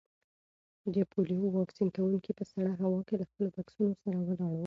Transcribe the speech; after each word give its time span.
د 0.93 0.95
پولیو 1.11 1.53
واکسین 1.57 1.87
کونکي 1.95 2.31
په 2.37 2.43
سړه 2.51 2.71
هوا 2.81 2.99
کې 3.07 3.15
له 3.19 3.25
خپلو 3.29 3.47
بکسونو 3.55 3.93
سره 4.01 4.11
ولاړ 4.19 4.47
وو. 4.51 4.59